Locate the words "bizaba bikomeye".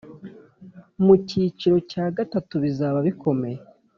2.63-3.59